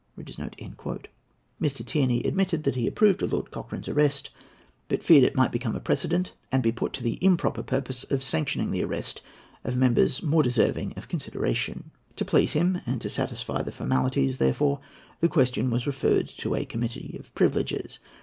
[0.17, 1.85] Mr.
[1.85, 4.31] Tierney admitted that he approved of Lord Cochrane's arrest,
[4.87, 8.23] but feared it might become a precedent and be put to the "improper purpose" of
[8.23, 9.21] sanctioning the arrest
[9.63, 11.91] of members more deserving of consideration.
[12.15, 14.79] To please him, and to satisfy the formalities, therefore,
[15.19, 17.99] the question was referred to a committee of privileges.